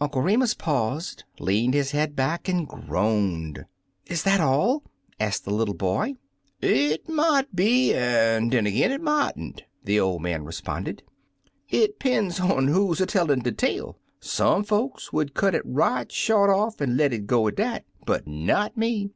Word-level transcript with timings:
Uncle 0.00 0.20
Remus 0.20 0.52
paused, 0.52 1.22
leaned 1.38 1.74
his 1.74 1.92
head 1.92 2.16
back, 2.16 2.48
and 2.48 2.66
groaned. 2.66 3.66
"Is 4.06 4.24
that 4.24 4.40
all?" 4.40 4.82
asked 5.20 5.44
the 5.44 5.54
little 5.54 5.76
boy." 5.76 6.14
It 6.60 7.08
mought 7.08 7.54
be, 7.54 7.94
an' 7.94 8.48
den 8.48 8.66
ag'in 8.66 8.90
it 8.90 9.00
mought 9.00 9.38
n't," 9.38 9.62
the 9.84 10.00
old 10.00 10.22
man 10.22 10.42
responded. 10.44 11.04
"It 11.68 12.00
'pen's 12.00 12.40
on 12.40 12.66
who 12.66 12.92
's 12.92 13.00
a 13.00 13.06
tellin' 13.06 13.42
de 13.44 13.52
tale. 13.52 13.96
Some 14.18 14.64
folks 14.64 15.12
would 15.12 15.34
cut 15.34 15.54
it 15.54 15.62
right 15.64 16.10
short 16.10 16.50
off 16.50 16.80
an' 16.80 16.96
let 16.96 17.12
it 17.12 17.28
go 17.28 17.46
at 17.46 17.54
dat, 17.54 17.84
but 18.04 18.26
not 18.26 18.76
me. 18.76 19.10